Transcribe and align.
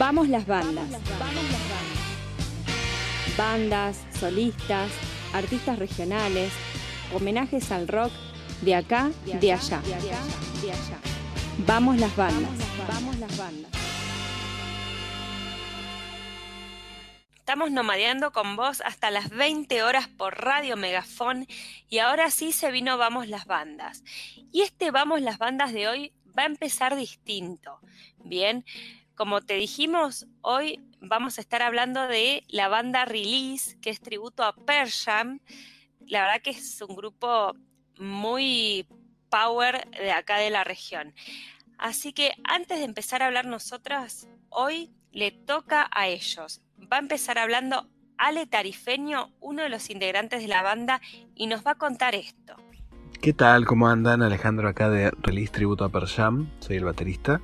Vamos 0.00 0.30
las 0.30 0.46
bandas. 0.46 0.86
Bandas, 3.36 4.02
solistas, 4.18 4.90
artistas 5.34 5.78
regionales, 5.78 6.54
homenajes 7.14 7.70
al 7.70 7.86
rock 7.86 8.10
de 8.62 8.76
acá, 8.76 9.10
de 9.26 9.52
allá. 9.52 9.82
Vamos 11.66 11.98
las 11.98 12.16
bandas. 12.16 12.50
Vamos 12.88 13.18
las 13.18 13.36
bandas. 13.36 13.70
Estamos 17.36 17.70
nomadeando 17.70 18.32
con 18.32 18.56
vos 18.56 18.80
hasta 18.86 19.10
las 19.10 19.28
20 19.28 19.82
horas 19.82 20.08
por 20.08 20.42
Radio 20.42 20.78
Megafón 20.78 21.46
y 21.90 21.98
ahora 21.98 22.30
sí 22.30 22.52
se 22.52 22.70
vino 22.70 22.96
Vamos 22.96 23.28
las 23.28 23.44
Bandas. 23.44 24.02
Y 24.50 24.62
este 24.62 24.92
Vamos 24.92 25.20
las 25.20 25.36
Bandas 25.36 25.74
de 25.74 25.88
hoy 25.88 26.12
va 26.38 26.44
a 26.44 26.46
empezar 26.46 26.96
distinto. 26.96 27.80
Bien, 28.24 28.64
como 29.20 29.42
te 29.42 29.52
dijimos, 29.52 30.26
hoy 30.40 30.80
vamos 30.98 31.36
a 31.36 31.42
estar 31.42 31.60
hablando 31.60 32.08
de 32.08 32.42
la 32.48 32.68
banda 32.68 33.04
Release, 33.04 33.78
que 33.82 33.90
es 33.90 34.00
tributo 34.00 34.42
a 34.44 34.54
Persham. 34.54 35.40
La 36.06 36.22
verdad 36.22 36.40
que 36.42 36.48
es 36.48 36.80
un 36.80 36.96
grupo 36.96 37.52
muy 37.98 38.86
power 39.28 39.86
de 39.90 40.10
acá 40.10 40.38
de 40.38 40.48
la 40.48 40.64
región. 40.64 41.12
Así 41.76 42.14
que 42.14 42.32
antes 42.44 42.78
de 42.78 42.84
empezar 42.86 43.22
a 43.22 43.26
hablar 43.26 43.44
nosotras, 43.44 44.26
hoy 44.48 44.90
le 45.12 45.32
toca 45.32 45.90
a 45.92 46.08
ellos. 46.08 46.62
Va 46.90 46.96
a 46.96 47.00
empezar 47.00 47.36
hablando 47.36 47.90
Ale 48.16 48.46
Tarifeño, 48.46 49.34
uno 49.40 49.64
de 49.64 49.68
los 49.68 49.90
integrantes 49.90 50.40
de 50.40 50.48
la 50.48 50.62
banda, 50.62 51.02
y 51.34 51.46
nos 51.46 51.62
va 51.62 51.72
a 51.72 51.78
contar 51.78 52.14
esto. 52.14 52.56
¿Qué 53.20 53.34
tal? 53.34 53.66
¿Cómo 53.66 53.86
andan? 53.86 54.22
Alejandro 54.22 54.66
acá 54.66 54.88
de 54.88 55.10
Release 55.10 55.52
Tributo 55.52 55.84
a 55.84 55.90
Persham, 55.90 56.48
soy 56.60 56.76
el 56.76 56.84
baterista. 56.84 57.42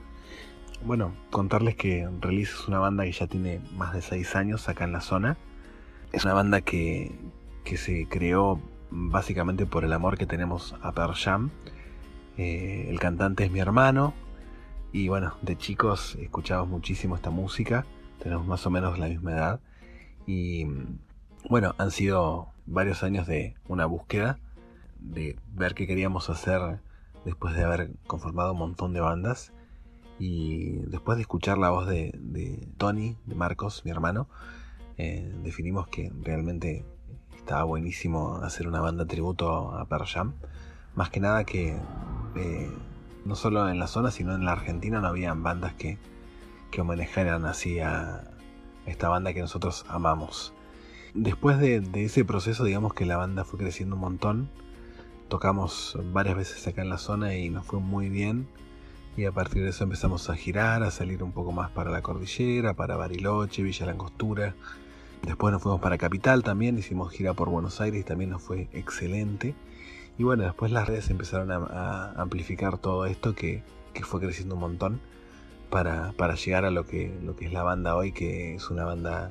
Bueno, 0.87 1.17
contarles 1.33 1.75
que 1.75 2.09
Release 2.21 2.53
es 2.53 2.69
una 2.69 2.79
banda 2.79 3.03
que 3.03 3.11
ya 3.11 3.27
tiene 3.27 3.61
más 3.75 3.93
de 3.93 4.03
seis 4.03 4.37
años 4.37 4.69
acá 4.69 4.85
en 4.85 4.93
la 4.93 5.01
zona. 5.01 5.37
Es 6.13 6.25
una 6.25 6.33
banda 6.33 6.61
que, 6.61 7.11
que 7.65 7.77
se 7.77 8.07
creó 8.09 8.61
básicamente 8.91 9.67
por 9.67 9.83
el 9.83 9.93
amor 9.93 10.17
que 10.17 10.27
tenemos 10.27 10.77
a 10.83 10.93
Persham. 10.93 11.51
Eh, 12.39 12.87
el 12.89 13.01
cantante 13.01 13.45
es 13.45 13.51
mi 13.51 13.59
hermano 13.59 14.15
y 14.93 15.09
bueno, 15.09 15.35
de 15.43 15.59
chicos 15.59 16.17
escuchamos 16.21 16.69
muchísimo 16.69 17.17
esta 17.17 17.31
música, 17.31 17.85
tenemos 18.23 18.47
más 18.47 18.65
o 18.65 18.71
menos 18.71 18.97
la 18.97 19.09
misma 19.09 19.33
edad 19.33 19.61
y 20.25 20.67
bueno, 21.51 21.75
han 21.79 21.91
sido 21.91 22.53
varios 22.65 23.03
años 23.03 23.27
de 23.27 23.57
una 23.67 23.87
búsqueda, 23.87 24.39
de 25.01 25.37
ver 25.53 25.75
qué 25.75 25.89
queríamos 25.89 26.31
hacer 26.31 26.79
después 27.25 27.57
de 27.57 27.65
haber 27.65 27.91
conformado 28.07 28.53
un 28.53 28.59
montón 28.61 28.93
de 28.93 29.01
bandas 29.01 29.53
y 30.19 30.79
después 30.87 31.17
de 31.17 31.23
escuchar 31.23 31.59
la 31.59 31.71
voz 31.71 31.87
de, 31.87 32.69
Tony, 32.77 33.17
de 33.27 33.35
Marcos, 33.35 33.83
mi 33.85 33.91
hermano, 33.91 34.29
eh, 34.97 35.33
definimos 35.43 35.89
que 35.89 36.11
realmente 36.23 36.85
estaba 37.37 37.65
buenísimo 37.65 38.37
hacer 38.37 38.67
una 38.69 38.81
banda 38.81 39.07
tributo 39.07 39.73
a 39.73 39.85
Pearl 39.87 40.07
Jam. 40.07 40.35
Más 40.95 41.11
que 41.11 41.21
nada 41.21 41.45
que 41.45 41.77
eh, 42.37 42.71
no 43.25 43.35
solo 43.35 43.69
en 43.69 43.79
la 43.79 43.87
zona, 43.87 44.11
sino 44.11 44.35
en 44.35 44.45
la 44.45 44.53
Argentina 44.53 45.01
no 45.01 45.09
habían 45.09 45.43
bandas 45.43 45.75
que, 45.75 45.99
que 46.71 46.81
homenajearan 46.81 47.45
así 47.45 47.81
a 47.81 48.31
esta 48.87 49.09
banda 49.09 49.35
que 49.35 49.41
nosotros 49.41 49.85
amamos. 49.89 50.55
Después 51.15 51.59
de, 51.59 51.83
ese 51.95 52.27
proceso, 52.27 52.63
digamos 52.65 52.93
que 52.93 53.07
la 53.07 53.17
banda 53.17 53.45
fue 53.45 53.59
creciendo 53.59 53.95
un 53.97 54.03
montón. 54.03 54.51
Tocamos 55.29 55.99
varias 56.13 56.37
veces 56.37 56.67
acá 56.67 56.83
en 56.83 56.91
la 56.91 56.99
zona 56.99 57.35
y 57.37 57.49
nos 57.49 57.65
fue 57.65 57.81
muy 57.81 58.11
bien. 58.11 58.47
Y 59.17 59.25
a 59.25 59.33
partir 59.33 59.63
de 59.63 59.71
eso 59.71 59.85
empezamos 59.85 60.29
a 60.29 60.37
girar, 60.37 60.83
a 60.83 60.91
salir 60.91 61.23
un 61.23 61.33
poco 61.33 61.51
más 61.51 61.71
para 61.71 61.91
la 61.91 62.03
cordillera, 62.03 62.75
para 62.75 62.97
Bariloche, 62.97 63.63
Villa 63.63 63.87
Langostura. 63.87 64.55
Después 65.23 65.53
nos 65.53 65.63
fuimos 65.63 65.81
para 65.81 65.97
Capital 65.97 66.43
también, 66.43 66.79
hicimos 66.79 67.13
gira 67.13 67.33
por 67.33 67.49
Buenos 67.49 67.81
Aires 67.81 68.05
también 68.05 68.31
nos 68.31 68.43
fue 68.43 68.69
excelente. 68.73 69.55
Y 70.19 70.23
bueno, 70.23 70.45
después 70.45 70.71
las 70.71 70.87
redes 70.87 71.09
empezaron 71.09 71.51
a, 71.51 72.13
amplificar 72.13 72.77
todo 72.77 73.07
esto 73.07 73.35
que, 73.35 73.63
fue 74.03 74.21
creciendo 74.21 74.55
un 74.55 74.61
montón 74.61 75.01
para, 75.71 76.13
llegar 76.35 76.67
a 76.67 76.71
lo 76.71 76.85
que, 76.87 77.19
lo 77.25 77.37
que 77.37 77.47
es 77.47 77.53
la 77.55 77.63
banda 77.63 77.97
hoy, 77.97 78.13
que 78.13 78.55
es 78.55 78.69
una 78.69 78.85
banda 78.85 79.31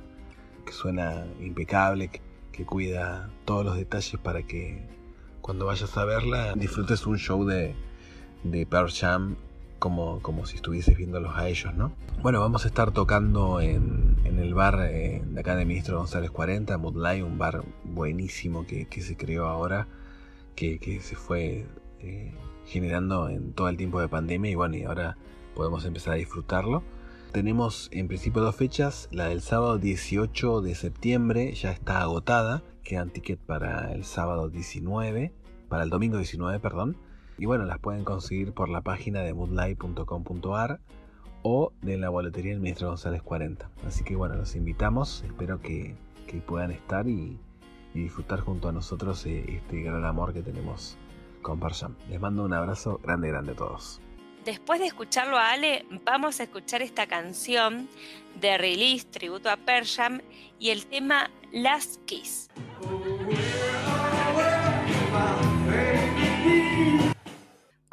que 0.65 0.71
suena 0.73 1.27
impecable, 1.39 2.09
que, 2.51 2.65
cuida 2.65 3.29
todos 3.43 3.65
los 3.65 3.75
detalles 3.75 4.19
para 4.19 4.41
que 4.43 4.81
cuando 5.41 5.65
vayas 5.65 5.97
a 5.97 6.05
verla 6.05 6.53
disfrutes 6.55 7.05
un 7.05 7.17
show 7.17 7.43
de, 7.43 7.75
de 8.43 8.65
Pearl 8.65 8.89
Jam 8.89 9.35
como, 9.79 10.21
como 10.21 10.45
si 10.45 10.55
estuvieses 10.55 10.97
viéndolos 10.97 11.35
a 11.35 11.47
ellos, 11.47 11.73
¿no? 11.75 11.91
Bueno, 12.21 12.39
vamos 12.39 12.65
a 12.65 12.67
estar 12.67 12.91
tocando 12.91 13.61
en, 13.61 14.15
el 14.25 14.53
bar 14.53 14.87
eh, 14.89 15.21
de 15.25 15.39
acá 15.39 15.55
de 15.55 15.65
Ministro 15.65 15.97
González 15.97 16.31
40, 16.31 16.77
Moodlight, 16.77 17.23
un 17.23 17.37
bar 17.37 17.63
buenísimo 17.83 18.65
que, 18.65 18.87
se 19.01 19.15
creó 19.15 19.47
ahora, 19.47 19.87
que, 20.55 20.99
se 21.01 21.15
fue 21.15 21.65
eh, 21.99 22.33
generando 22.65 23.29
en 23.29 23.53
todo 23.53 23.69
el 23.69 23.77
tiempo 23.77 23.99
de 24.01 24.07
pandemia 24.07 24.51
y 24.51 24.55
bueno, 24.55 24.75
y 24.75 24.83
ahora 24.83 25.17
podemos 25.55 25.85
empezar 25.85 26.13
a 26.13 26.17
disfrutarlo. 26.17 26.83
Tenemos 27.31 27.89
en 27.91 28.07
principio 28.07 28.41
dos 28.41 28.55
fechas, 28.55 29.09
la 29.11 29.27
del 29.27 29.41
sábado 29.41 29.77
18 29.77 30.61
de 30.61 30.73
septiembre 30.73 31.53
ya 31.53 31.71
está 31.71 32.01
agotada, 32.01 32.63
quedan 32.83 33.09
ticket 33.09 33.39
para 33.39 33.91
el 33.93 34.05
sábado 34.05 34.49
19, 34.49 35.33
para 35.67 35.83
el 35.83 35.89
domingo 35.89 36.17
19, 36.17 36.59
perdón, 36.59 36.97
y 37.37 37.45
bueno, 37.45 37.65
las 37.65 37.79
pueden 37.79 38.03
conseguir 38.03 38.53
por 38.53 38.69
la 38.69 38.81
página 38.81 39.21
de 39.21 39.33
moodlight.com.ar 39.33 40.79
o 41.43 41.73
de 41.81 41.97
la 41.97 42.09
boletería 42.09 42.51
del 42.51 42.61
Ministro 42.61 42.87
González 42.87 43.21
40. 43.21 43.69
Así 43.85 44.03
que 44.03 44.15
bueno, 44.15 44.35
los 44.35 44.55
invitamos, 44.55 45.23
espero 45.25 45.61
que, 45.61 45.95
puedan 46.45 46.71
estar 46.71 47.07
y, 47.07 47.39
disfrutar 47.93 48.41
junto 48.41 48.67
a 48.67 48.73
nosotros 48.73 49.25
eh, 49.25 49.45
este 49.47 49.81
gran 49.81 50.03
amor 50.03 50.33
que 50.33 50.41
tenemos 50.41 50.97
con 51.41 51.61
Parsham. 51.61 51.95
Les 52.09 52.19
mando 52.19 52.43
un 52.43 52.51
abrazo 52.51 52.99
grande, 53.01 53.29
grande 53.29 53.53
a 53.53 53.55
todos. 53.55 54.01
Después 54.43 54.81
de 54.81 54.87
escucharlo 54.87 55.37
a 55.37 55.51
Ale, 55.51 55.85
vamos 56.03 56.39
a 56.41 56.43
escuchar 56.43 56.81
esta 56.81 57.07
canción 57.07 57.87
de 58.41 58.57
Release, 58.57 59.05
tributo 59.05 59.49
a 59.49 59.55
Persham, 59.55 60.21
y 60.59 60.71
el 60.71 60.85
tema 60.87 61.31
Last 61.53 62.03
Kiss. 62.05 62.49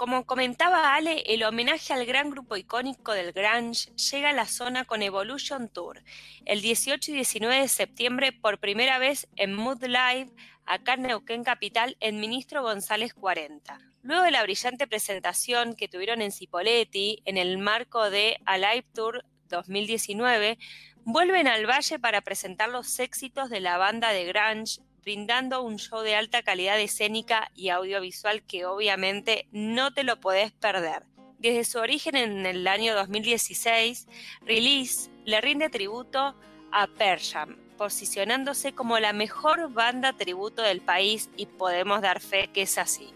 Como 0.02 0.26
comentaba 0.26 0.96
Ale, 0.96 1.22
el 1.26 1.44
homenaje 1.44 1.92
al 1.92 2.04
gran 2.06 2.28
grupo 2.28 2.56
icónico 2.56 3.12
del 3.12 3.30
grunge 3.30 3.92
llega 4.10 4.30
a 4.30 4.32
la 4.32 4.46
zona 4.46 4.84
con 4.84 5.00
Evolution 5.00 5.68
Tour, 5.68 6.02
el 6.44 6.60
18 6.60 7.12
y 7.12 7.14
19 7.14 7.60
de 7.60 7.68
septiembre 7.68 8.32
por 8.32 8.58
primera 8.58 8.98
vez 8.98 9.28
en 9.36 9.54
Mood 9.54 9.84
Live, 9.84 10.32
acá 10.66 10.94
en 10.94 11.02
Neuquén 11.02 11.44
Capital, 11.44 11.96
en 12.00 12.18
Ministro 12.18 12.64
González 12.64 13.14
40. 13.14 13.78
Luego 14.02 14.24
de 14.24 14.32
la 14.32 14.42
brillante 14.42 14.88
presentación 14.88 15.76
que 15.76 15.86
tuvieron 15.86 16.20
en 16.20 16.32
Cipoletti 16.32 17.22
en 17.24 17.36
el 17.36 17.58
marco 17.58 18.10
de 18.10 18.40
Alive 18.44 18.88
Tour 18.92 19.24
2019, 19.50 20.58
vuelven 21.04 21.46
al 21.46 21.64
Valle 21.64 22.00
para 22.00 22.22
presentar 22.22 22.70
los 22.70 22.98
éxitos 22.98 23.50
de 23.50 23.60
la 23.60 23.78
banda 23.78 24.10
de 24.10 24.24
grunge 24.24 24.80
brindando 25.02 25.62
un 25.62 25.78
show 25.78 26.00
de 26.00 26.14
alta 26.14 26.42
calidad 26.42 26.80
escénica 26.80 27.50
y 27.54 27.70
audiovisual 27.70 28.42
que 28.42 28.66
obviamente 28.66 29.48
no 29.50 29.92
te 29.92 30.04
lo 30.04 30.20
podés 30.20 30.52
perder. 30.52 31.04
Desde 31.38 31.64
su 31.64 31.78
origen 31.78 32.14
en 32.14 32.46
el 32.46 32.66
año 32.68 32.94
2016, 32.94 34.06
Release 34.42 35.10
le 35.24 35.40
rinde 35.40 35.70
tributo 35.70 36.36
a 36.70 36.86
Persham, 36.86 37.56
posicionándose 37.76 38.74
como 38.74 38.98
la 39.00 39.12
mejor 39.12 39.72
banda 39.72 40.12
tributo 40.12 40.62
del 40.62 40.80
país 40.80 41.30
y 41.36 41.46
podemos 41.46 42.00
dar 42.00 42.20
fe 42.20 42.48
que 42.52 42.62
es 42.62 42.78
así. 42.78 43.12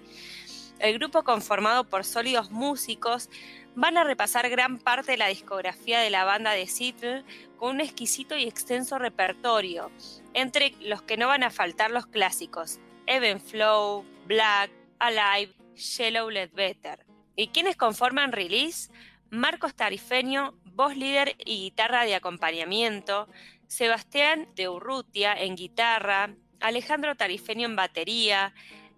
El 0.79 0.99
grupo 0.99 1.25
conformado 1.25 1.85
por 1.85 2.05
sólidos 2.05 2.51
músicos 2.51 3.31
van 3.75 3.97
a 3.97 4.05
repasar 4.05 4.49
gran 4.51 4.79
parte 4.79 5.13
de 5.13 5.19
la 5.19 5.29
discografía 5.29 6.01
de 6.01 6.11
la 6.11 6.25
banda 6.25 6.53
de 6.53 6.67
Seattle 6.67 7.25
con 7.57 7.77
un 7.77 7.81
exquisito 7.81 8.37
y 8.37 8.45
extenso 8.45 8.99
repertorio, 8.99 9.91
entre 10.35 10.75
los 10.81 11.03
que 11.03 11.17
no 11.17 11.29
van 11.29 11.43
a 11.43 11.51
faltar 11.51 11.91
los 11.91 12.07
clásicos 12.07 12.79
Even 13.07 13.41
Flow, 13.41 14.05
Black, 14.27 14.71
Alive, 14.99 15.55
Yellow 15.75 16.29
Better. 16.53 17.07
¿Y 17.37 17.49
quienes 17.49 17.77
conforman 17.77 18.33
Release? 18.33 18.91
Marcos 19.31 19.75
Tarifeño, 19.75 20.55
voz 20.65 20.97
líder 20.97 21.37
y 21.45 21.63
guitarra 21.63 22.05
de 22.05 22.15
acompañamiento, 22.15 23.29
Sebastián 23.67 24.49
de 24.55 24.69
Urrutia 24.69 25.35
en 25.35 25.57
guitarra, 25.57 26.35
Alejandro 26.61 27.17
Tarifeño 27.17 27.67
en 27.67 27.77
batería, 27.77 28.55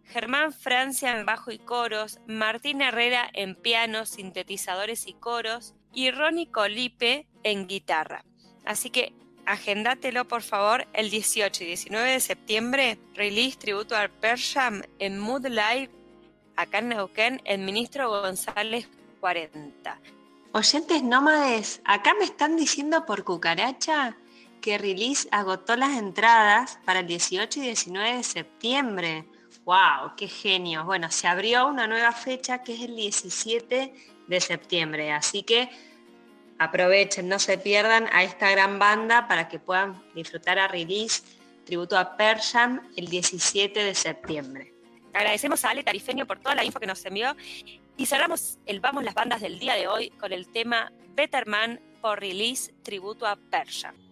Germán 0.08 0.52
Francia 0.52 1.16
en 1.16 1.26
bajo 1.26 1.50
y 1.50 1.58
coros, 1.58 2.19
Martín 2.26 2.81
Herrera 2.82 3.28
en 3.34 3.55
piano, 3.55 4.06
sintetizadores 4.06 5.06
y 5.06 5.12
coros, 5.14 5.75
y 5.93 6.10
Ronnie 6.10 6.50
Colipe 6.50 7.26
en 7.43 7.66
guitarra. 7.66 8.25
Así 8.64 8.90
que 8.90 9.12
agéndatelo 9.46 10.26
por 10.26 10.43
favor 10.43 10.87
el 10.93 11.10
18 11.10 11.64
y 11.64 11.66
19 11.69 12.10
de 12.10 12.20
septiembre, 12.20 12.99
release 13.14 13.58
tributo 13.58 13.96
a 13.96 14.08
Persham 14.08 14.82
en 14.99 15.19
Mood 15.19 15.46
Live, 15.46 15.90
acá 16.56 16.78
en 16.78 16.88
Neuquén, 16.88 17.40
el 17.44 17.60
ministro 17.60 18.08
González 18.10 18.88
40. 19.20 20.00
Oyentes 20.52 21.02
nómades, 21.02 21.81
acá 21.84 22.14
me 22.19 22.25
están 22.25 22.56
diciendo 22.56 23.05
por 23.06 23.25
cucaracha 23.25 24.16
que 24.60 24.78
Release 24.78 25.28
agotó 25.31 25.76
las 25.76 25.96
entradas 25.99 26.78
para 26.84 27.00
el 27.00 27.06
18 27.06 27.60
y 27.60 27.62
19 27.62 28.16
de 28.16 28.22
septiembre. 28.22 29.25
¡Wow! 29.64 30.14
¡Qué 30.16 30.28
genios! 30.28 30.84
Bueno, 30.84 31.10
se 31.10 31.26
abrió 31.26 31.66
una 31.66 31.86
nueva 31.86 32.12
fecha 32.12 32.62
que 32.62 32.74
es 32.74 32.80
el 32.80 32.96
17 32.96 33.94
de 34.26 34.40
septiembre, 34.40 35.12
así 35.12 35.42
que 35.42 35.68
aprovechen, 36.58 37.28
no 37.28 37.38
se 37.38 37.58
pierdan 37.58 38.08
a 38.12 38.22
esta 38.22 38.50
gran 38.50 38.78
banda 38.78 39.28
para 39.28 39.48
que 39.48 39.58
puedan 39.58 40.02
disfrutar 40.14 40.58
a 40.58 40.68
Release, 40.68 41.22
tributo 41.64 41.98
a 41.98 42.16
Persham, 42.16 42.80
el 42.96 43.08
17 43.08 43.82
de 43.82 43.94
septiembre. 43.94 44.74
Agradecemos 45.12 45.64
a 45.64 45.70
Ale 45.70 45.82
Tarifeño 45.82 46.26
por 46.26 46.40
toda 46.40 46.54
la 46.54 46.64
info 46.64 46.80
que 46.80 46.86
nos 46.86 47.04
envió 47.04 47.36
y 47.96 48.06
cerramos 48.06 48.58
el 48.66 48.80
Vamos 48.80 49.04
las 49.04 49.14
Bandas 49.14 49.40
del 49.40 49.58
día 49.58 49.74
de 49.74 49.88
hoy 49.88 50.10
con 50.10 50.32
el 50.32 50.48
tema 50.48 50.92
Better 51.14 51.46
Man 51.46 51.80
por 52.00 52.20
Release, 52.20 52.72
tributo 52.82 53.26
a 53.26 53.36
Persham. 53.36 54.07